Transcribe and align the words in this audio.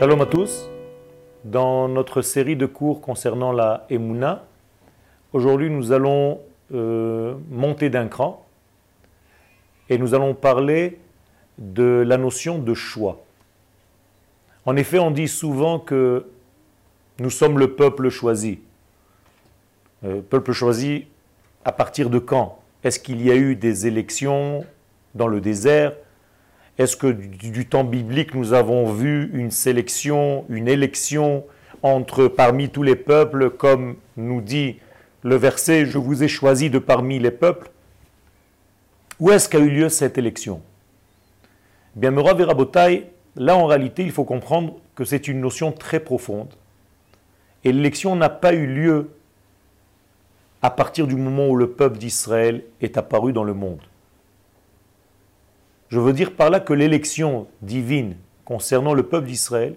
Shalom 0.00 0.22
à 0.22 0.24
tous. 0.24 0.66
Dans 1.44 1.86
notre 1.86 2.22
série 2.22 2.56
de 2.56 2.64
cours 2.64 3.02
concernant 3.02 3.52
la 3.52 3.84
Emouna, 3.90 4.46
aujourd'hui 5.34 5.68
nous 5.68 5.92
allons 5.92 6.40
euh, 6.72 7.34
monter 7.50 7.90
d'un 7.90 8.08
cran 8.08 8.46
et 9.90 9.98
nous 9.98 10.14
allons 10.14 10.32
parler 10.32 10.98
de 11.58 12.02
la 12.06 12.16
notion 12.16 12.56
de 12.56 12.72
choix. 12.72 13.22
En 14.64 14.74
effet, 14.76 14.98
on 14.98 15.10
dit 15.10 15.28
souvent 15.28 15.78
que 15.78 16.24
nous 17.18 17.28
sommes 17.28 17.58
le 17.58 17.74
peuple 17.74 18.08
choisi. 18.08 18.60
Euh, 20.04 20.22
peuple 20.22 20.52
choisi 20.52 21.08
à 21.62 21.72
partir 21.72 22.08
de 22.08 22.18
quand? 22.18 22.58
Est-ce 22.84 23.00
qu'il 23.00 23.20
y 23.20 23.30
a 23.30 23.36
eu 23.36 23.54
des 23.54 23.86
élections 23.86 24.64
dans 25.14 25.28
le 25.28 25.42
désert? 25.42 25.92
Est-ce 26.80 26.96
que 26.96 27.08
du, 27.08 27.66
temps 27.66 27.84
biblique, 27.84 28.34
nous 28.34 28.54
avons 28.54 28.90
vu 28.90 29.30
une 29.34 29.50
sélection, 29.50 30.46
une 30.48 30.66
élection 30.66 31.44
entre 31.82 32.26
parmi 32.26 32.70
tous 32.70 32.82
les 32.82 32.96
peuples, 32.96 33.50
comme 33.50 33.96
nous 34.16 34.40
dit 34.40 34.78
le 35.22 35.36
verset 35.36 35.84
Je 35.84 35.98
vous 35.98 36.22
ai 36.22 36.28
choisi 36.28 36.70
de 36.70 36.78
parmi 36.78 37.18
les 37.18 37.30
peuples? 37.30 37.70
Où 39.18 39.30
est-ce 39.30 39.46
qu'a 39.46 39.58
eu 39.58 39.68
lieu 39.68 39.90
cette 39.90 40.16
élection? 40.16 40.62
Bien, 41.96 42.12
Merav 42.12 42.40
et 42.40 43.10
là 43.36 43.56
en 43.56 43.66
réalité, 43.66 44.02
il 44.02 44.10
faut 44.10 44.24
comprendre 44.24 44.76
que 44.94 45.04
c'est 45.04 45.28
une 45.28 45.42
notion 45.42 45.72
très 45.72 46.00
profonde. 46.00 46.54
Et 47.62 47.72
l'élection 47.72 48.16
n'a 48.16 48.30
pas 48.30 48.54
eu 48.54 48.66
lieu 48.66 49.10
à 50.62 50.70
partir 50.70 51.06
du 51.06 51.16
moment 51.16 51.46
où 51.46 51.56
le 51.56 51.72
peuple 51.72 51.98
d'Israël 51.98 52.64
est 52.80 52.96
apparu 52.96 53.34
dans 53.34 53.44
le 53.44 53.52
monde. 53.52 53.80
Je 55.90 55.98
veux 55.98 56.12
dire 56.12 56.34
par 56.34 56.50
là 56.50 56.60
que 56.60 56.72
l'élection 56.72 57.48
divine 57.62 58.16
concernant 58.44 58.94
le 58.94 59.02
peuple 59.02 59.26
d'Israël 59.26 59.74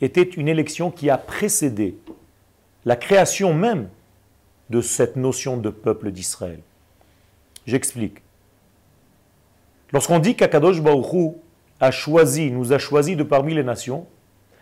était 0.00 0.22
une 0.22 0.48
élection 0.48 0.90
qui 0.90 1.10
a 1.10 1.18
précédé 1.18 1.96
la 2.84 2.96
création 2.96 3.54
même 3.54 3.88
de 4.70 4.80
cette 4.80 5.16
notion 5.16 5.56
de 5.56 5.70
peuple 5.70 6.10
d'Israël. 6.10 6.60
J'explique. 7.66 8.18
Lorsqu'on 9.92 10.18
dit 10.18 10.36
qu'Akadosh 10.36 10.82
Baruchou 10.82 11.38
a 11.80 11.90
choisi, 11.90 12.50
nous 12.50 12.72
a 12.72 12.78
choisi 12.78 13.16
de 13.16 13.22
parmi 13.22 13.54
les 13.54 13.62
nations, 13.62 14.06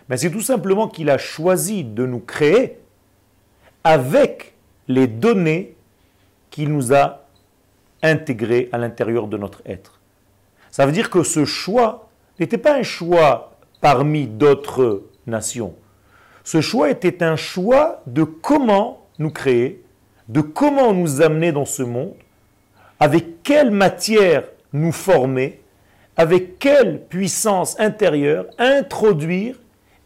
ben 0.08 0.16
c'est 0.16 0.30
tout 0.30 0.40
simplement 0.40 0.86
qu'il 0.88 1.10
a 1.10 1.18
choisi 1.18 1.82
de 1.82 2.06
nous 2.06 2.20
créer 2.20 2.78
avec 3.82 4.54
les 4.86 5.08
données 5.08 5.74
qu'il 6.50 6.72
nous 6.72 6.94
a 6.94 7.26
intégrées 8.02 8.68
à 8.70 8.78
l'intérieur 8.78 9.26
de 9.26 9.36
notre 9.36 9.62
être. 9.66 9.95
Ça 10.76 10.84
veut 10.84 10.92
dire 10.92 11.08
que 11.08 11.22
ce 11.22 11.46
choix 11.46 12.10
n'était 12.38 12.58
pas 12.58 12.74
un 12.74 12.82
choix 12.82 13.52
parmi 13.80 14.26
d'autres 14.26 15.04
nations. 15.26 15.74
Ce 16.44 16.60
choix 16.60 16.90
était 16.90 17.22
un 17.22 17.36
choix 17.36 18.02
de 18.06 18.24
comment 18.24 19.06
nous 19.18 19.30
créer, 19.30 19.82
de 20.28 20.42
comment 20.42 20.92
nous 20.92 21.22
amener 21.22 21.50
dans 21.50 21.64
ce 21.64 21.82
monde, 21.82 22.12
avec 23.00 23.42
quelle 23.42 23.70
matière 23.70 24.44
nous 24.74 24.92
former, 24.92 25.62
avec 26.18 26.58
quelle 26.58 27.02
puissance 27.06 27.80
intérieure 27.80 28.44
introduire 28.58 29.58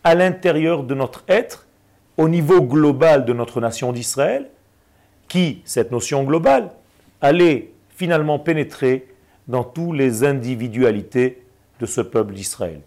à 0.04 0.14
l'intérieur 0.14 0.84
de 0.84 0.94
notre 0.94 1.24
être, 1.26 1.66
au 2.16 2.28
niveau 2.28 2.62
global 2.62 3.24
de 3.24 3.32
notre 3.32 3.60
nation 3.60 3.90
d'Israël, 3.90 4.48
qui, 5.26 5.62
cette 5.64 5.90
notion 5.90 6.22
globale, 6.22 6.70
allait 7.20 7.72
finalement 7.96 8.38
pénétrer 8.38 9.08
dans 9.50 9.64
toutes 9.64 9.96
les 9.96 10.22
individualités 10.22 11.42
de 11.80 11.86
ce 11.86 12.00
peuple 12.00 12.34
d'Israël. 12.34 12.80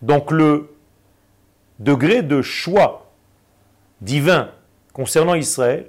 Donc 0.00 0.30
le 0.30 0.74
degré 1.78 2.22
de 2.22 2.40
choix 2.40 3.12
divin 4.00 4.50
concernant 4.94 5.34
Israël, 5.34 5.86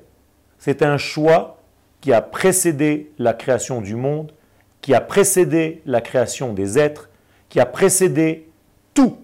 c'est 0.57 0.83
un 0.83 0.97
choix 0.97 1.61
qui 2.01 2.11
a 2.11 2.21
précédé 2.21 3.11
la 3.17 3.33
création 3.33 3.81
du 3.81 3.95
monde, 3.95 4.33
qui 4.81 4.93
a 4.93 4.99
précédé 4.99 5.81
la 5.85 6.01
création 6.01 6.53
des 6.53 6.77
êtres, 6.77 7.09
qui 7.47 7.61
a 7.61 7.65
précédé 7.65 8.49
tout. 8.93 9.19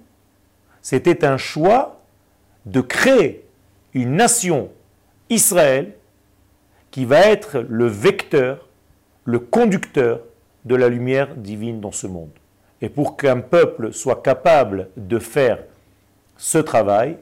C'était 0.81 1.25
un 1.25 1.37
choix 1.37 2.01
de 2.65 2.79
créer 2.79 3.45
une 3.93 4.15
nation, 4.15 4.69
Israël, 5.29 5.93
qui 6.91 7.03
va 7.03 7.19
être 7.19 7.59
le 7.67 7.87
vecteur 7.87 8.64
le 9.25 9.39
conducteur 9.39 10.21
de 10.63 10.75
la 10.75 10.87
lumière 10.87 11.35
divine 11.35 11.81
dans 11.81 11.91
ce 11.91 12.07
monde. 12.07 12.31
Et 12.81 12.89
pour 12.89 13.17
qu'un 13.17 13.41
peuple 13.41 13.91
soit 13.91 14.21
capable 14.21 14.89
de 14.95 15.19
faire 15.19 15.59
ce 16.37 16.57
travail, 16.57 17.17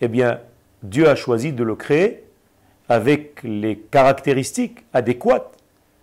eh 0.00 0.08
bien, 0.08 0.40
Dieu 0.82 1.08
a 1.08 1.14
choisi 1.14 1.52
de 1.52 1.62
le 1.62 1.74
créer 1.74 2.24
avec 2.88 3.42
les 3.42 3.76
caractéristiques 3.76 4.84
adéquates 4.92 5.56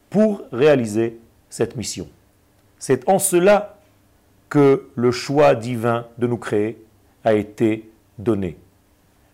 pour 0.09 0.43
réaliser 0.51 1.19
cette 1.49 1.75
mission. 1.75 2.07
C'est 2.77 3.09
en 3.09 3.19
cela 3.19 3.77
que 4.49 4.89
le 4.95 5.11
choix 5.11 5.55
divin 5.55 6.05
de 6.17 6.27
nous 6.27 6.37
créer 6.37 6.81
a 7.23 7.33
été 7.33 7.89
donné. 8.19 8.57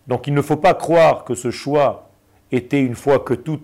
Donc 0.06 0.26
il 0.26 0.34
ne 0.34 0.42
faut 0.42 0.56
pas 0.56 0.74
croire 0.74 1.24
que 1.24 1.34
ce 1.34 1.50
choix 1.50 2.10
était 2.50 2.80
une 2.80 2.94
fois 2.94 3.18
que 3.18 3.34
tout 3.34 3.60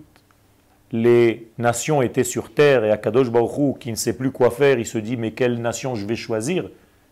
les 0.91 1.51
nations 1.57 2.01
étaient 2.01 2.23
sur 2.23 2.53
terre 2.53 2.83
et 2.83 2.91
Akadosh 2.91 3.29
Baruch 3.29 3.79
qui 3.79 3.91
ne 3.91 3.95
sait 3.95 4.13
plus 4.13 4.31
quoi 4.31 4.49
faire, 4.49 4.79
il 4.79 4.85
se 4.85 4.97
dit 4.97 5.17
mais 5.17 5.31
quelle 5.31 5.61
nation 5.61 5.95
je 5.95 6.05
vais 6.05 6.15
choisir? 6.15 6.69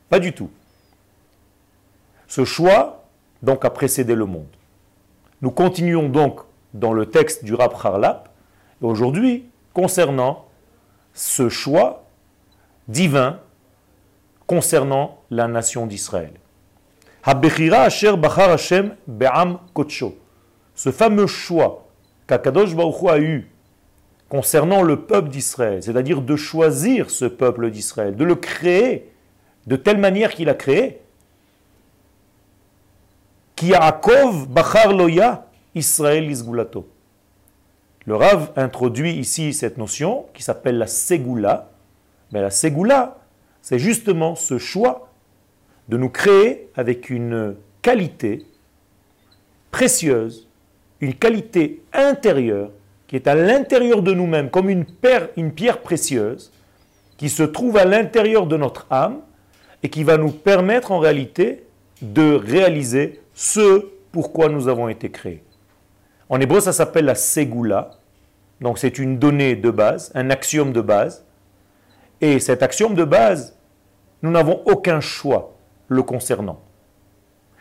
Pas 0.10 0.20
du 0.20 0.34
tout. 0.34 0.50
Ce 2.28 2.44
choix 2.46 3.06
donc 3.44 3.66
a 3.66 3.70
précédé 3.70 4.16
le 4.16 4.26
monde. 4.26 4.48
Nous 5.42 5.52
continuons 5.52 6.10
donc 6.10 6.40
dans 6.74 6.94
le 6.94 7.06
texte 7.06 7.44
du 7.44 7.54
Rab 7.54 7.74
Harlap 7.84 8.30
aujourd'hui 8.82 9.46
concernant 9.74 10.46
ce 11.14 11.50
choix 11.50 12.06
divin 12.88 13.40
concernant 14.48 15.20
la 15.30 15.48
nation 15.48 15.86
d'Israël. 15.86 16.32
Ce 20.76 20.92
fameux 20.92 21.28
choix 21.28 21.88
qu'Akadosh 22.28 22.76
Baruch 22.76 23.04
a 23.10 23.20
eu 23.20 23.52
concernant 24.30 24.82
le 24.82 25.02
peuple 25.02 25.30
d'Israël, 25.30 25.82
c'est-à-dire 25.82 26.22
de 26.22 26.36
choisir 26.36 27.10
ce 27.10 27.26
peuple 27.26 27.72
d'Israël, 27.72 28.16
de 28.16 28.24
le 28.26 28.36
créer 28.36 29.10
de 29.68 29.76
telle 29.76 29.98
manière 29.98 30.34
qu'il 30.34 30.50
a 30.50 30.54
créé. 30.54 31.00
Ki 33.56 33.74
Bachar 34.50 34.94
Loya 34.94 35.46
Israël 35.76 36.30
Isgulato. 36.30 36.88
Le 38.06 38.16
Rav 38.16 38.52
introduit 38.56 39.14
ici 39.14 39.54
cette 39.54 39.78
notion 39.78 40.26
qui 40.34 40.42
s'appelle 40.42 40.78
la 40.78 40.88
Ségoula. 40.88 41.70
Mais 42.32 42.42
la 42.42 42.50
Ségoula, 42.50 43.18
c'est 43.62 43.80
justement 43.80 44.36
ce 44.36 44.58
choix 44.58 45.10
de 45.90 45.98
nous 45.98 46.10
créer 46.10 46.70
avec 46.76 47.10
une 47.10 47.56
qualité 47.82 48.46
précieuse, 49.72 50.48
une 51.02 51.14
qualité 51.14 51.82
intérieure 51.94 52.72
qui 53.08 53.16
est 53.16 53.28
à 53.28 53.36
l'intérieur 53.36 54.02
de 54.02 54.14
nous-mêmes, 54.14 54.50
comme 54.50 54.70
une, 54.70 54.86
une 55.38 55.52
pierre 55.54 55.82
précieuse, 55.82 56.52
qui 57.18 57.30
se 57.30 57.44
trouve 57.44 57.78
à 57.78 57.86
l'intérieur 57.86 58.46
de 58.46 58.58
notre 58.58 58.86
âme 58.90 59.22
et 59.82 59.90
qui 59.90 60.04
va 60.04 60.18
nous 60.18 60.32
permettre 60.32 60.92
en 60.92 61.00
réalité 61.00 61.66
de 62.02 62.34
réaliser 62.34 63.22
ce 63.34 63.88
pourquoi 64.12 64.50
nous 64.50 64.68
avons 64.68 64.90
été 64.90 65.10
créés. 65.10 65.44
En 66.30 66.40
hébreu, 66.40 66.60
ça 66.60 66.74
s'appelle 66.74 67.06
la 67.06 67.16
segula. 67.16 67.92
Donc 68.62 68.78
c'est 68.80 69.00
une 69.00 69.18
donnée 69.20 69.56
de 69.56 69.70
base, 69.70 70.12
un 70.16 70.30
axiome 70.30 70.74
de 70.74 70.82
base. 70.82 71.26
Et 72.22 72.40
cet 72.40 72.64
axiome 72.64 72.96
de 72.96 73.04
base, 73.04 73.56
nous 74.22 74.32
n'avons 74.32 74.62
aucun 74.66 75.00
choix 75.00 75.56
le 75.88 76.04
concernant. 76.04 76.60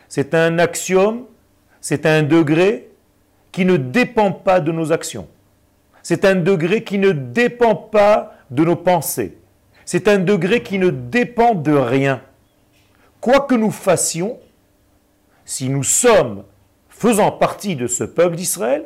C'est 0.09 0.33
un 0.33 0.59
axiome, 0.59 1.25
c'est 1.81 2.05
un 2.05 2.23
degré 2.23 2.89
qui 3.51 3.65
ne 3.65 3.77
dépend 3.77 4.31
pas 4.31 4.59
de 4.59 4.71
nos 4.71 4.91
actions. 4.91 5.27
C'est 6.07 6.23
un 6.23 6.35
degré 6.35 6.85
qui 6.85 6.99
ne 6.99 7.11
dépend 7.11 7.75
pas 7.75 8.31
de 8.49 8.63
nos 8.63 8.77
pensées. 8.77 9.37
C'est 9.83 10.07
un 10.07 10.19
degré 10.19 10.63
qui 10.63 10.79
ne 10.79 10.89
dépend 10.89 11.53
de 11.53 11.73
rien. 11.73 12.21
Quoi 13.19 13.41
que 13.41 13.55
nous 13.55 13.71
fassions, 13.71 14.39
si 15.43 15.67
nous 15.67 15.83
sommes 15.83 16.45
faisant 16.87 17.33
partie 17.33 17.75
de 17.75 17.87
ce 17.87 18.05
peuple 18.05 18.37
d'Israël, 18.37 18.85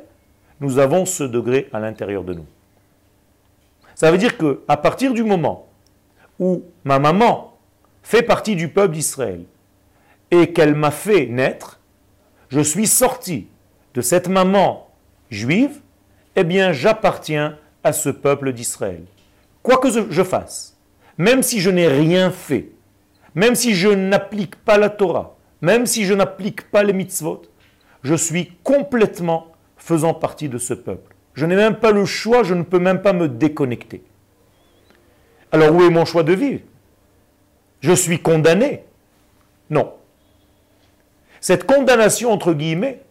nous 0.62 0.80
avons 0.80 1.06
ce 1.06 1.24
degré 1.24 1.70
à 1.74 1.80
l'intérieur 1.80 2.24
de 2.24 2.34
nous. 2.34 2.46
Ça 3.94 4.12
veut 4.12 4.18
dire 4.18 4.36
que 4.36 4.64
à 4.68 4.78
partir 4.78 5.14
du 5.14 5.24
moment 5.24 5.68
où 6.40 6.64
ma 6.86 6.98
maman 6.98 7.56
fait 8.02 8.24
partie 8.24 8.56
du 8.56 8.68
peuple 8.68 8.96
d'Israël 8.96 9.44
et 10.32 10.54
qu'elle 10.54 10.74
m'a 10.74 10.90
fait 10.90 11.28
naître, 11.28 11.80
je 12.50 12.62
suis 12.62 12.88
sorti 12.88 13.46
de 13.94 14.02
cette 14.02 14.28
maman 14.28 14.90
juive 15.30 15.82
eh 16.36 16.44
bien 16.44 16.72
j'appartiens 16.72 17.58
à 17.84 17.94
ce 17.94 18.10
peuple 18.10 18.54
d'Israël. 18.54 19.04
Quoi 19.64 19.78
que 19.78 19.90
je 20.10 20.24
fasse, 20.24 20.78
même 21.18 21.44
si 21.44 21.60
je 21.60 21.70
n'ai 21.70 21.88
rien 21.88 22.32
fait, 22.32 22.70
même 23.36 23.56
si 23.56 23.74
je 23.74 23.90
n'applique 23.90 24.56
pas 24.56 24.78
la 24.78 24.90
Torah, 24.90 25.38
même 25.62 25.86
si 25.86 26.06
je 26.06 26.14
n'applique 26.14 26.70
pas 26.72 26.84
les 26.84 26.94
mitzvot, 26.94 27.44
je 28.04 28.16
suis 28.16 28.54
complètement 28.64 29.52
faisant 29.78 30.14
partie 30.14 30.50
de 30.50 30.58
ce 30.58 30.74
peuple. 30.74 31.16
Je 31.34 31.46
n'ai 31.46 31.56
même 31.56 31.76
pas 31.76 31.92
le 31.92 32.06
choix, 32.06 32.44
je 32.44 32.54
ne 32.54 32.64
peux 32.64 32.80
même 32.80 33.02
pas 33.02 33.14
me 33.14 33.28
déconnecter. 33.30 34.04
Alors 35.52 35.74
où 35.76 35.84
est 35.84 35.90
mon 35.90 36.06
choix 36.06 36.24
de 36.24 36.34
vivre? 36.34 36.62
Je 37.82 37.94
suis 37.94 38.20
condamné 38.20 38.84
Non. 39.70 39.94
Cette 41.40 41.66
condamnation, 41.66 42.32
entre 42.32 42.54
guillemets, 42.54 43.02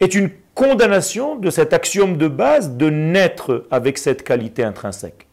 est 0.00 0.14
une 0.14 0.30
condamnation 0.54 1.36
de 1.36 1.50
cet 1.50 1.72
axiome 1.72 2.16
de 2.16 2.28
base 2.28 2.76
de 2.76 2.88
naître 2.88 3.66
avec 3.70 3.98
cette 3.98 4.22
qualité 4.22 4.62
intrinsèque. 4.62 5.26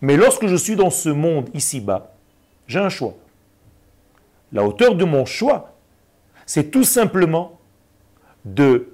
Mais 0.00 0.16
lorsque 0.16 0.46
je 0.46 0.56
suis 0.56 0.76
dans 0.76 0.90
ce 0.90 1.08
monde 1.08 1.48
ici-bas, 1.54 2.12
j'ai 2.66 2.78
un 2.78 2.88
choix. 2.88 3.14
La 4.52 4.64
hauteur 4.64 4.94
de 4.94 5.04
mon 5.04 5.24
choix, 5.24 5.74
c'est 6.46 6.70
tout 6.70 6.84
simplement 6.84 7.58
de 8.44 8.92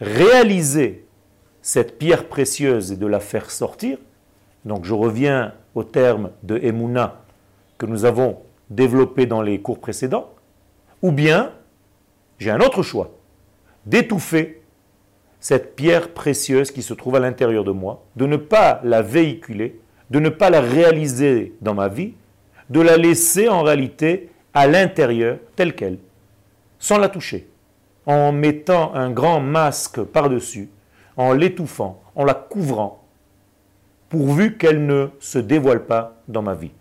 réaliser 0.00 1.06
cette 1.62 1.98
pierre 1.98 2.28
précieuse 2.28 2.92
et 2.92 2.96
de 2.96 3.06
la 3.06 3.20
faire 3.20 3.50
sortir. 3.50 3.98
Donc 4.64 4.84
je 4.84 4.94
reviens 4.94 5.54
au 5.74 5.84
terme 5.84 6.30
de 6.42 6.56
Emouna 6.58 7.22
que 7.78 7.86
nous 7.86 8.04
avons 8.04 8.38
développé 8.70 9.26
dans 9.26 9.42
les 9.42 9.60
cours 9.60 9.78
précédents. 9.78 10.30
Ou 11.02 11.12
bien, 11.12 11.52
j'ai 12.38 12.50
un 12.50 12.60
autre 12.60 12.82
choix, 12.82 13.10
d'étouffer 13.86 14.62
cette 15.40 15.76
pierre 15.76 16.12
précieuse 16.12 16.70
qui 16.70 16.82
se 16.82 16.94
trouve 16.94 17.16
à 17.16 17.20
l'intérieur 17.20 17.64
de 17.64 17.70
moi, 17.70 18.04
de 18.16 18.26
ne 18.26 18.36
pas 18.36 18.80
la 18.82 19.02
véhiculer, 19.02 19.78
de 20.10 20.18
ne 20.18 20.28
pas 20.28 20.50
la 20.50 20.60
réaliser 20.60 21.54
dans 21.60 21.74
ma 21.74 21.88
vie, 21.88 22.14
de 22.70 22.80
la 22.80 22.96
laisser 22.96 23.48
en 23.48 23.62
réalité 23.62 24.30
à 24.54 24.66
l'intérieur 24.66 25.38
telle 25.56 25.74
qu'elle, 25.74 25.98
sans 26.78 26.98
la 26.98 27.08
toucher, 27.08 27.48
en 28.06 28.32
mettant 28.32 28.94
un 28.94 29.10
grand 29.10 29.40
masque 29.40 30.02
par-dessus, 30.02 30.68
en 31.16 31.32
l'étouffant, 31.32 32.02
en 32.14 32.24
la 32.24 32.34
couvrant, 32.34 33.04
pourvu 34.08 34.56
qu'elle 34.56 34.86
ne 34.86 35.08
se 35.20 35.38
dévoile 35.38 35.84
pas 35.84 36.16
dans 36.26 36.42
ma 36.42 36.54
vie. 36.54 36.72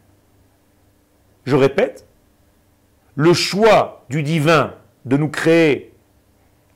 Je 1.45 1.55
répète, 1.55 2.05
le 3.15 3.33
choix 3.33 4.05
du 4.09 4.23
divin 4.23 4.73
de 5.05 5.17
nous 5.17 5.29
créer 5.29 5.93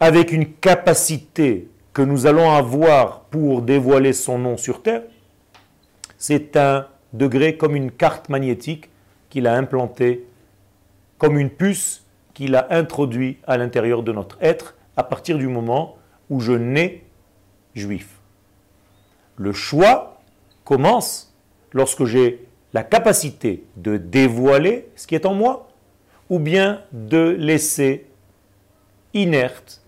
avec 0.01 0.31
une 0.31 0.51
capacité 0.51 1.69
que 1.93 2.01
nous 2.01 2.25
allons 2.25 2.51
avoir 2.51 3.21
pour 3.25 3.61
dévoiler 3.61 4.13
son 4.13 4.39
nom 4.39 4.57
sur 4.57 4.81
terre, 4.81 5.03
c'est 6.17 6.57
un 6.57 6.87
degré 7.13 7.55
comme 7.55 7.75
une 7.75 7.91
carte 7.91 8.27
magnétique 8.27 8.89
qu'il 9.29 9.45
a 9.45 9.53
implantée, 9.53 10.25
comme 11.19 11.37
une 11.37 11.51
puce 11.51 12.03
qu'il 12.33 12.55
a 12.55 12.65
introduit 12.71 13.37
à 13.45 13.57
l'intérieur 13.57 14.01
de 14.01 14.11
notre 14.11 14.39
être 14.41 14.75
à 14.97 15.03
partir 15.03 15.37
du 15.37 15.47
moment 15.47 15.97
où 16.31 16.39
je 16.39 16.53
nais 16.53 17.03
juif. 17.75 18.19
Le 19.37 19.53
choix 19.53 20.19
commence 20.63 21.31
lorsque 21.73 22.05
j'ai 22.05 22.47
la 22.73 22.81
capacité 22.83 23.65
de 23.77 23.97
dévoiler 23.97 24.87
ce 24.95 25.05
qui 25.05 25.13
est 25.13 25.27
en 25.27 25.35
moi 25.35 25.69
ou 26.31 26.39
bien 26.39 26.81
de 26.91 27.35
laisser 27.37 28.07
inerte, 29.13 29.80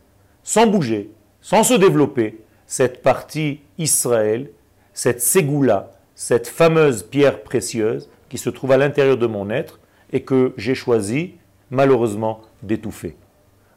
sans 0.44 0.68
bouger, 0.68 1.12
sans 1.42 1.64
se 1.64 1.74
développer, 1.74 2.40
cette 2.66 3.02
partie 3.02 3.60
Israël, 3.78 4.50
cette 4.94 5.22
ségoula, 5.22 5.92
cette 6.16 6.48
fameuse 6.48 7.04
pierre 7.04 7.44
précieuse 7.44 8.10
qui 8.30 8.38
se 8.38 8.50
trouve 8.50 8.72
à 8.72 8.78
l'intérieur 8.78 9.18
de 9.18 9.28
mon 9.28 9.50
être 9.50 9.80
et 10.12 10.22
que 10.24 10.54
j'ai 10.58 10.76
choisi 10.76 11.36
malheureusement 11.70 12.42
d'étouffer. 12.62 13.16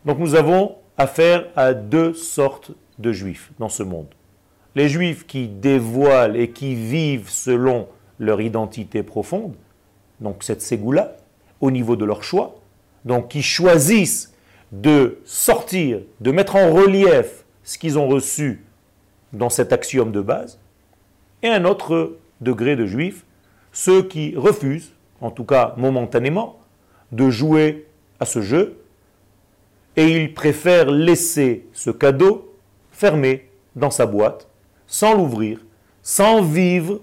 Donc 0.04 0.18
nous 0.18 0.34
avons 0.34 0.76
affaire 0.98 1.46
à 1.56 1.74
deux 1.74 2.14
sortes 2.14 2.72
de 2.98 3.12
juifs 3.12 3.52
dans 3.58 3.68
ce 3.68 3.82
monde. 3.82 4.08
Les 4.74 4.88
juifs 4.88 5.26
qui 5.26 5.48
dévoilent 5.48 6.36
et 6.36 6.50
qui 6.50 6.74
vivent 6.74 7.30
selon 7.30 7.88
leur 8.18 8.40
identité 8.40 9.02
profonde, 9.02 9.54
donc 10.20 10.42
cette 10.42 10.62
ségoula, 10.62 11.16
au 11.60 11.70
niveau 11.70 11.96
de 11.96 12.04
leur 12.04 12.22
choix, 12.22 12.60
donc 13.04 13.28
qui 13.28 13.42
choisissent 13.42 14.34
de 14.72 15.18
sortir, 15.24 16.00
de 16.20 16.30
mettre 16.30 16.56
en 16.56 16.72
relief 16.72 17.44
ce 17.62 17.78
qu'ils 17.78 17.98
ont 17.98 18.08
reçu 18.08 18.64
dans 19.32 19.50
cet 19.50 19.72
axiome 19.72 20.12
de 20.12 20.20
base, 20.20 20.58
et 21.42 21.48
un 21.48 21.64
autre 21.64 22.16
degré 22.40 22.76
de 22.76 22.86
juifs, 22.86 23.24
ceux 23.72 24.02
qui 24.02 24.34
refusent, 24.36 24.92
en 25.20 25.30
tout 25.30 25.44
cas 25.44 25.74
momentanément, 25.76 26.58
de 27.12 27.30
jouer 27.30 27.86
à 28.20 28.24
ce 28.24 28.40
jeu, 28.40 28.78
et 29.96 30.08
ils 30.08 30.34
préfèrent 30.34 30.90
laisser 30.90 31.66
ce 31.72 31.90
cadeau 31.90 32.54
fermé 32.90 33.48
dans 33.74 33.90
sa 33.90 34.06
boîte, 34.06 34.48
sans 34.86 35.14
l'ouvrir, 35.14 35.60
sans 36.02 36.42
vivre 36.42 37.00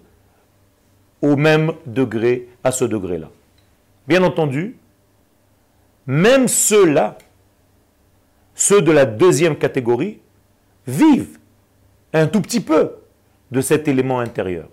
au 1.22 1.36
même 1.36 1.74
degré 1.86 2.50
à 2.64 2.72
ce 2.72 2.86
degré-là. 2.86 3.30
Bien 4.08 4.24
entendu, 4.24 4.78
même 6.06 6.48
ceux-là, 6.48 7.18
ceux 8.56 8.82
de 8.82 8.92
la 8.92 9.06
deuxième 9.06 9.58
catégorie, 9.58 10.20
vivent 10.88 11.40
un 12.14 12.28
tout 12.28 12.42
petit 12.42 12.60
peu 12.60 12.92
de 13.52 13.62
cet 13.62 13.88
élément 13.88 14.20
intérieur. 14.20 14.68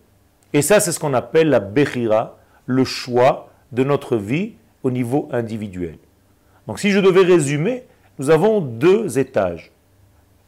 Et 0.53 0.63
ça, 0.63 0.81
c'est 0.81 0.93
ce 0.93 0.99
qu'on 0.99 1.15
appelle 1.15 1.49
la 1.49 1.61
Bechira, 1.61 2.39
le 2.67 2.85
choix 2.85 3.51
de 3.73 3.85
notre 3.85 4.17
vie 4.17 4.55
au 4.83 4.91
niveau 4.91 5.29
individuel. 5.33 5.97
Donc 6.67 6.79
si 6.81 6.91
je 6.91 6.99
devais 6.99 7.23
résumer, 7.23 7.85
nous 8.19 8.31
avons 8.31 8.61
deux 8.61 9.19
étages. 9.19 9.71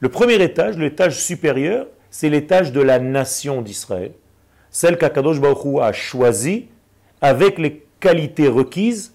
Le 0.01 0.09
premier 0.09 0.43
étage, 0.43 0.77
l'étage 0.77 1.21
supérieur, 1.23 1.87
c'est 2.11 2.29
l'étage 2.29 2.73
de 2.73 2.81
la 2.81 2.99
nation 2.99 3.63
d'Israël, 3.63 4.13
celle 4.71 4.99
qu'Akadosh 4.99 5.41
Baruch 5.41 5.81
a 5.81 5.93
choisie 5.93 6.69
avec 7.21 7.59
les 7.59 7.87
qualités 8.01 8.49
requises 8.49 9.15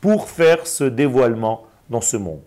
pour 0.00 0.28
faire 0.28 0.66
ce 0.66 0.84
dévoilement 0.84 1.66
dans 1.90 2.00
ce 2.00 2.16
monde. 2.16 2.42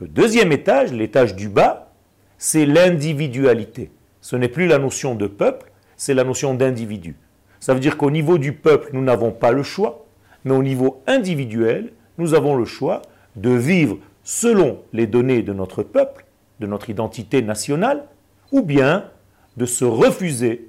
Le 0.00 0.08
deuxième 0.08 0.50
étage, 0.50 0.92
l'étage 0.92 1.36
du 1.36 1.48
bas, 1.48 1.92
c'est 2.36 2.66
l'individualité. 2.66 3.92
Ce 4.20 4.34
n'est 4.34 4.48
plus 4.48 4.66
la 4.66 4.78
notion 4.78 5.14
de 5.14 5.28
peuple, 5.28 5.70
c'est 5.96 6.14
la 6.14 6.24
notion 6.24 6.54
d'individu. 6.54 7.16
Ça 7.60 7.74
veut 7.74 7.80
dire 7.80 7.96
qu'au 7.96 8.10
niveau 8.10 8.36
du 8.36 8.52
peuple, 8.52 8.90
nous 8.92 9.02
n'avons 9.02 9.30
pas 9.30 9.52
le 9.52 9.62
choix, 9.62 10.04
mais 10.44 10.52
au 10.54 10.62
niveau 10.62 11.02
individuel, 11.06 11.92
nous 12.18 12.34
avons 12.34 12.56
le 12.56 12.64
choix 12.64 13.02
de 13.36 13.50
vivre 13.50 13.98
selon 14.24 14.82
les 14.92 15.06
données 15.06 15.42
de 15.42 15.52
notre 15.52 15.82
peuple, 15.82 16.24
de 16.58 16.66
notre 16.66 16.90
identité 16.90 17.40
nationale, 17.40 18.04
ou 18.50 18.62
bien 18.62 19.10
de 19.56 19.66
se 19.66 19.84
refuser 19.84 20.68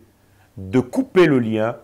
de 0.57 0.79
couper 0.79 1.25
le 1.25 1.39
lien, 1.39 1.77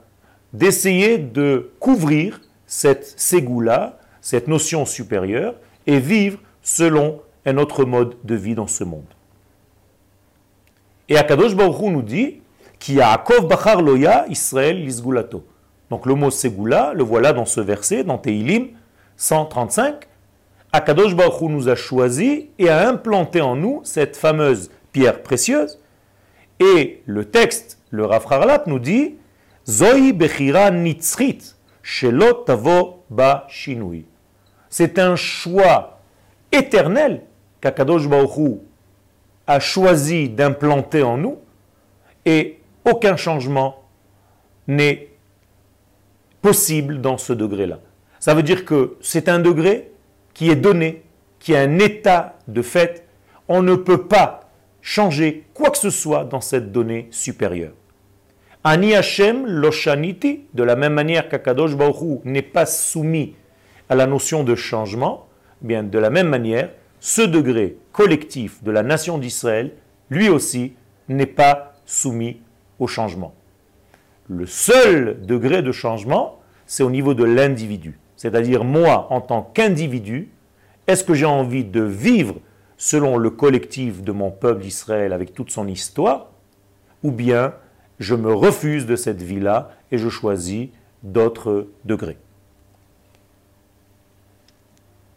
d'essayer 0.54 1.18
de 1.18 1.72
couvrir 1.80 2.40
cette 2.68 3.20
ségoula, 3.20 4.00
cette 4.22 4.48
notion 4.48 4.86
supérieure, 4.86 5.56
et 5.88 6.00
vivre 6.00 6.40
selon 6.62 7.22
un 7.46 7.58
autre 7.58 7.86
mode 7.86 8.16
de 8.24 8.36
vie 8.36 8.56
dans 8.56 8.68
ce 8.68 8.84
monde. 8.84 9.06
Et 11.10 11.18
Akadosh 11.18 11.56
Baruch 11.56 11.82
Hu 11.82 11.90
nous 11.90 12.02
dit 12.02 12.42
qui 12.80 12.96
Yaakov 12.96 13.48
Bachar 13.48 13.82
Loya 13.82 14.26
Israël 14.30 14.84
Lisgulato. 14.84 15.46
Donc 15.90 16.06
le 16.06 16.16
mot 16.16 16.32
Ségoula, 16.32 16.94
le 16.96 17.04
voilà 17.04 17.34
dans 17.34 17.46
ce 17.46 17.60
verset, 17.62 18.04
dans 18.04 18.18
Teilim 18.18 18.70
135. 19.18 20.08
Akadosh 20.72 21.16
Baruch 21.16 21.42
nous 21.42 21.68
a 21.68 21.76
choisi 21.76 22.50
et 22.58 22.70
a 22.70 22.88
implanté 22.88 23.42
en 23.42 23.56
nous 23.56 23.82
cette 23.84 24.16
fameuse 24.16 24.72
pierre 24.92 25.22
précieuse. 25.22 25.80
Et 26.60 27.02
le 27.06 27.26
texte, 27.26 27.80
le 27.90 28.06
Rafrarlat 28.06 28.64
nous 28.68 28.80
dit 28.80 29.16
Zoi 29.68 30.14
Bechira 30.14 30.72
Nitzrit 30.72 31.56
Shelot 31.84 32.46
Tavo 32.46 33.04
Ba 33.10 33.46
Shinui. 33.50 34.06
C'est 34.70 34.98
un 34.98 35.16
choix 35.18 36.00
éternel 36.52 37.24
qu'Akadosh 37.62 38.06
Hu 38.06 38.60
a 39.48 39.60
choisi 39.60 40.30
d'implanter 40.30 41.04
en 41.04 41.18
nous 41.18 41.40
et 42.26 42.60
aucun 42.86 43.16
changement 43.16 43.84
n'est 44.68 45.10
possible 46.42 47.02
dans 47.02 47.18
ce 47.18 47.34
degré-là. 47.34 47.80
Ça 48.20 48.34
veut 48.34 48.44
dire 48.44 48.66
que 48.66 48.98
c'est 49.02 49.30
un 49.30 49.40
degré 49.40 49.92
qui 50.34 50.50
est 50.50 50.56
donné, 50.56 51.04
qui 51.40 51.54
est 51.54 51.58
un 51.58 51.80
état 51.80 52.38
de 52.48 52.62
fait. 52.62 53.08
On 53.48 53.62
ne 53.62 53.76
peut 53.76 54.08
pas 54.08 54.52
changer 54.82 55.46
quoi 55.54 55.70
que 55.70 55.78
ce 55.78 55.90
soit 55.90 56.24
dans 56.24 56.42
cette 56.42 56.72
donnée 56.72 57.08
supérieure. 57.12 57.74
Ani 58.64 58.94
Hashem 58.94 59.46
loshaniti, 59.48 60.42
de 60.54 60.64
la 60.64 60.76
même 60.76 60.94
manière 60.94 61.30
qu'Akadosh 61.30 61.76
Baruch 61.76 62.24
n'est 62.26 62.42
pas 62.42 62.66
soumis 62.66 63.36
à 63.90 63.96
la 63.96 64.06
notion 64.06 64.44
de 64.44 64.56
changement, 64.56 65.28
bien 65.62 65.84
de 65.84 65.98
la 65.98 66.10
même 66.10 66.30
manière, 66.30 66.70
ce 67.02 67.24
degré 67.24 67.78
collectif 67.92 68.64
de 68.64 68.72
la 68.72 68.84
nation 68.84 69.18
d'Israël, 69.18 69.74
lui 70.10 70.30
aussi, 70.30 70.76
n'est 71.10 71.26
pas 71.26 71.74
soumis 71.86 72.40
au 72.80 72.88
changement. 72.88 73.34
Le 74.30 74.46
seul 74.46 75.26
degré 75.26 75.62
de 75.62 75.74
changement, 75.74 76.40
c'est 76.68 76.84
au 76.84 76.92
niveau 76.92 77.14
de 77.14 77.26
l'individu. 77.26 78.00
c'est-à-dire 78.16 78.64
moi 78.64 79.08
en 79.10 79.20
tant 79.20 79.42
qu'individu, 79.42 80.30
est-ce 80.86 81.04
que 81.04 81.16
j'ai 81.16 81.26
envie 81.26 81.64
de 81.64 81.82
vivre 81.82 82.36
selon 82.78 83.18
le 83.18 83.32
collectif 83.32 84.04
de 84.04 84.12
mon 84.12 84.30
peuple 84.30 84.62
d'Israël 84.62 85.12
avec 85.12 85.34
toute 85.34 85.50
son 85.50 85.68
histoire, 85.68 86.28
ou 87.02 87.12
bien 87.12 87.56
je 88.00 88.14
me 88.14 88.32
refuse 88.32 88.86
de 88.86 88.96
cette 88.96 89.24
vie-là 89.24 89.72
et 89.92 89.98
je 89.98 90.08
choisis 90.08 90.70
d'autres 91.02 91.68
degrés? 91.84 92.18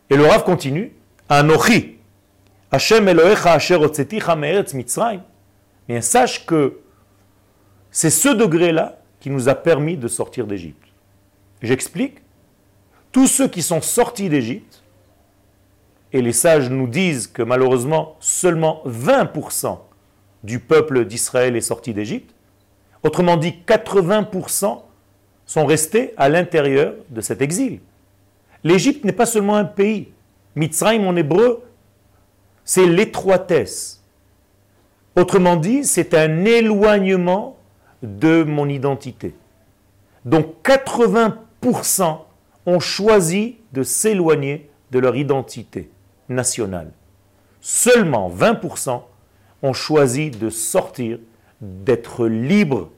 Et 0.08 0.16
le 0.16 0.24
Rav 0.24 0.44
continue, 0.44 0.92
Anochi, 1.28 1.98
Hashem 2.70 3.08
Elohecha 3.08 3.52
Asher 3.52 3.78
Me'eretz 3.78 4.74
Mitzrayim. 4.74 5.22
Bien, 5.88 6.00
sache 6.00 6.44
que 6.44 6.80
c'est 7.90 8.10
ce 8.10 8.28
degré-là 8.28 8.98
qui 9.20 9.30
nous 9.30 9.48
a 9.48 9.54
permis 9.54 9.96
de 9.96 10.08
sortir 10.08 10.46
d'Égypte. 10.46 10.86
J'explique. 11.62 12.18
Tous 13.12 13.26
ceux 13.26 13.48
qui 13.48 13.62
sont 13.62 13.80
sortis 13.80 14.28
d'Égypte, 14.28 14.82
et 16.12 16.20
les 16.20 16.32
sages 16.32 16.68
nous 16.68 16.86
disent 16.86 17.26
que 17.26 17.42
malheureusement 17.42 18.16
seulement 18.20 18.82
20% 18.86 19.78
du 20.42 20.58
peuple 20.58 21.04
d'Israël 21.04 21.56
est 21.56 21.60
sorti 21.60 21.94
d'Égypte, 21.94 22.34
autrement 23.02 23.36
dit 23.36 23.54
80% 23.66 24.82
sont 25.46 25.66
restés 25.66 26.12
à 26.16 26.28
l'intérieur 26.28 26.94
de 27.10 27.20
cet 27.20 27.40
exil. 27.40 27.80
L'Égypte 28.62 29.04
n'est 29.04 29.12
pas 29.12 29.26
seulement 29.26 29.56
un 29.56 29.64
pays. 29.64 30.08
Mitzrayim 30.56 31.06
en 31.06 31.16
hébreu, 31.16 31.62
c'est 32.64 32.86
l'étroitesse. 32.86 34.02
Autrement 35.16 35.56
dit, 35.56 35.84
c'est 35.84 36.14
un 36.14 36.44
éloignement 36.44 37.56
de 38.02 38.42
mon 38.42 38.68
identité. 38.68 39.34
Donc 40.24 40.56
80% 40.64 42.18
ont 42.66 42.80
choisi 42.80 43.56
de 43.72 43.82
s'éloigner 43.82 44.70
de 44.90 44.98
leur 44.98 45.16
identité 45.16 45.90
nationale. 46.28 46.92
Seulement 47.60 48.30
20% 48.30 49.02
ont 49.62 49.72
choisi 49.72 50.30
de 50.30 50.50
sortir, 50.50 51.18
d'être 51.60 52.26
libres, 52.26 52.90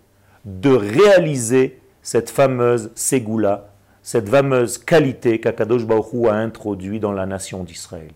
de 0.45 0.71
réaliser 0.71 1.81
cette 2.03 2.31
fameuse 2.31 2.91
ségoula, 2.95 3.69
cette 4.07 4.29
fameuse 4.29 4.79
qualité 4.79 5.41
qu'Akadosh 5.41 5.85
Baruch 5.85 6.29
a 6.31 6.35
introduit 6.35 7.01
dans 7.01 7.11
la 7.11 7.27
nation 7.27 7.65
d'Israël. 7.65 8.13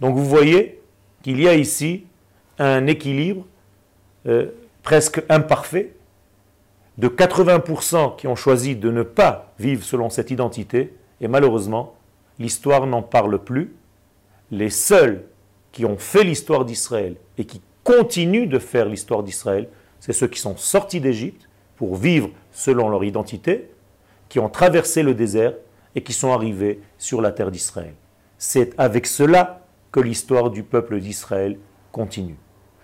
Donc 0.00 0.16
vous 0.16 0.24
voyez 0.24 0.80
qu'il 1.22 1.42
y 1.42 1.46
a 1.46 1.54
ici 1.54 2.06
un 2.58 2.86
équilibre 2.86 3.44
euh, 4.26 4.46
presque 4.82 5.22
imparfait 5.28 5.92
de 6.96 7.08
80% 7.08 8.16
qui 8.16 8.26
ont 8.28 8.34
choisi 8.34 8.76
de 8.76 8.90
ne 8.90 9.02
pas 9.02 9.52
vivre 9.58 9.84
selon 9.84 10.08
cette 10.08 10.30
identité, 10.30 10.94
et 11.20 11.28
malheureusement, 11.28 11.96
l'histoire 12.38 12.86
n'en 12.86 13.02
parle 13.02 13.38
plus. 13.38 13.74
Les 14.50 14.70
seuls 14.70 15.22
qui 15.70 15.84
ont 15.84 15.98
fait 15.98 16.24
l'histoire 16.24 16.64
d'Israël 16.64 17.16
et 17.36 17.44
qui 17.44 17.60
continuent 17.84 18.48
de 18.48 18.58
faire 18.58 18.86
l'histoire 18.86 19.22
d'Israël, 19.22 19.68
c'est 20.00 20.14
ceux 20.14 20.28
qui 20.28 20.40
sont 20.40 20.56
sortis 20.56 21.02
d'Égypte 21.02 21.46
pour 21.76 21.96
vivre 21.96 22.30
selon 22.52 22.88
leur 22.88 23.04
identité, 23.04 23.68
qui 24.28 24.38
ont 24.38 24.48
traversé 24.48 25.02
le 25.02 25.14
désert 25.14 25.54
et 25.94 26.02
qui 26.02 26.12
sont 26.12 26.32
arrivés 26.32 26.80
sur 26.98 27.20
la 27.20 27.32
terre 27.32 27.50
d'Israël. 27.50 27.94
C'est 28.38 28.72
avec 28.78 29.06
cela 29.06 29.62
que 29.92 30.00
l'histoire 30.00 30.50
du 30.50 30.62
peuple 30.62 31.00
d'Israël 31.00 31.58
continue. 31.92 32.36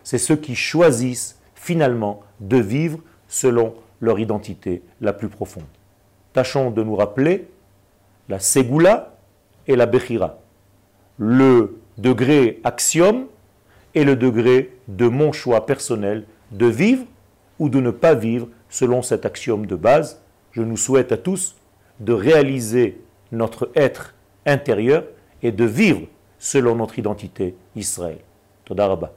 C'est 0.03 0.19
ceux 0.19 0.37
qui 0.37 0.55
choisissent 0.55 1.39
finalement 1.55 2.21
de 2.41 2.57
vivre 2.57 2.99
selon 3.29 3.75
leur 4.01 4.19
identité 4.19 4.83
la 5.01 5.13
plus 5.13 5.29
profonde. 5.29 5.65
Tâchons 6.33 6.71
de 6.71 6.83
nous 6.83 6.97
rappeler 6.97 7.49
la 8.29 8.39
Ségoula 8.39 9.15
et 9.67 9.77
la 9.77 9.87
Bechira, 9.87 10.39
le 11.19 11.79
degré 11.99 12.61
axiome 12.65 13.27
et 13.95 14.05
le 14.05 14.17
degré 14.17 14.73
de 14.89 15.07
mon 15.07 15.33
choix 15.33 15.67
personnel 15.67 16.25
de 16.51 16.67
vivre 16.67 17.05
ou 17.59 17.69
de 17.69 17.81
ne 17.81 17.91
pas 17.91 18.15
vivre 18.15 18.49
selon 18.71 19.03
cet 19.03 19.27
axiome 19.27 19.67
de 19.67 19.77
base. 19.77 20.22
Je 20.53 20.63
nous 20.63 20.77
souhaite 20.77 21.13
à 21.13 21.17
tous 21.17 21.57
de 22.01 22.13
réaliser 22.13 23.01
notre 23.31 23.71
être 23.75 24.15
intérieur 24.47 25.05
et 25.43 25.53
de 25.53 25.65
vivre 25.65 26.03
selon 26.39 26.77
notre 26.77 26.99
identité 26.99 27.55
Israël. 27.75 28.19
Todarabah. 28.65 29.13